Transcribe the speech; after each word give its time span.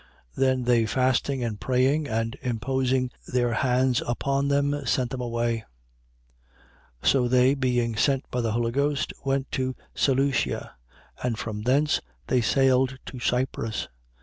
13:3. 0.35 0.35
Then 0.37 0.63
they 0.63 0.85
fasting 0.87 1.43
and 1.43 1.59
praying 1.59 2.07
and 2.07 2.35
imposing 2.41 3.11
their 3.31 3.53
hands 3.53 4.01
upon 4.07 4.47
them, 4.47 4.83
sent 4.83 5.11
them 5.11 5.21
away. 5.21 5.63
13:4. 7.03 7.07
So 7.07 7.27
they, 7.27 7.53
being 7.53 7.95
sent 7.95 8.23
by 8.31 8.41
the 8.41 8.53
Holy 8.53 8.71
Ghost, 8.71 9.13
went 9.23 9.51
to 9.51 9.75
Seleucia: 9.93 10.71
and 11.21 11.37
from 11.37 11.61
thence 11.61 12.01
they 12.25 12.41
sailed 12.41 12.97
to 13.05 13.19
Cyprus. 13.19 13.89